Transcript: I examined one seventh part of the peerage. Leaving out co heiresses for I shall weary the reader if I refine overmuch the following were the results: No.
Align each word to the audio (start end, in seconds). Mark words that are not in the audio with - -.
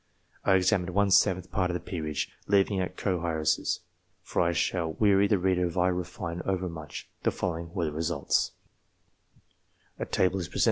I 0.43 0.55
examined 0.55 0.89
one 0.95 1.11
seventh 1.11 1.51
part 1.51 1.69
of 1.69 1.75
the 1.75 1.79
peerage. 1.79 2.31
Leaving 2.47 2.79
out 2.81 2.97
co 2.97 3.21
heiresses 3.23 3.81
for 4.23 4.41
I 4.41 4.51
shall 4.51 4.93
weary 4.93 5.27
the 5.27 5.37
reader 5.37 5.67
if 5.67 5.77
I 5.77 5.89
refine 5.89 6.41
overmuch 6.43 7.07
the 7.21 7.29
following 7.29 7.71
were 7.75 7.85
the 7.85 7.91
results: 7.93 8.53
No. 9.99 10.07